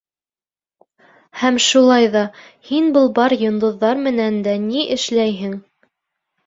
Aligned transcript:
Һәм 1.41 1.59
шулай 1.67 2.09
ҙа, 2.17 2.25
һин 2.71 2.91
был 2.99 3.07
бар 3.21 3.39
йондоҙҙар 3.39 4.05
менән 4.09 4.45
дә 4.51 4.61
ни 4.69 4.87
эшләйһең? 4.99 5.59